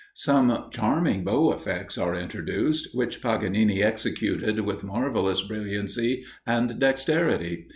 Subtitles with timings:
[0.15, 7.67] Some charming bow effects are introduced, which Paganini executed with marvellous brilliancy and dexterity.